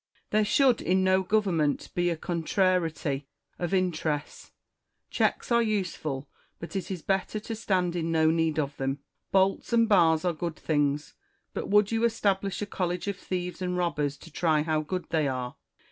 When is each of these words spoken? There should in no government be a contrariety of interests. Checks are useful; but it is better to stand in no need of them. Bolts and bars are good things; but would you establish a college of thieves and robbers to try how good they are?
There 0.31 0.43
should 0.43 0.81
in 0.81 1.03
no 1.03 1.21
government 1.21 1.89
be 1.93 2.09
a 2.09 2.17
contrariety 2.17 3.27
of 3.59 3.71
interests. 3.71 4.51
Checks 5.11 5.51
are 5.51 5.61
useful; 5.61 6.27
but 6.57 6.75
it 6.75 6.89
is 6.89 7.03
better 7.03 7.39
to 7.41 7.55
stand 7.55 7.95
in 7.95 8.11
no 8.11 8.31
need 8.31 8.57
of 8.57 8.75
them. 8.77 9.01
Bolts 9.31 9.73
and 9.73 9.87
bars 9.87 10.25
are 10.25 10.33
good 10.33 10.55
things; 10.55 11.13
but 11.53 11.69
would 11.69 11.91
you 11.91 12.03
establish 12.03 12.63
a 12.63 12.65
college 12.65 13.07
of 13.07 13.17
thieves 13.17 13.61
and 13.61 13.77
robbers 13.77 14.17
to 14.17 14.31
try 14.31 14.63
how 14.63 14.81
good 14.81 15.05
they 15.11 15.27
are? 15.27 15.55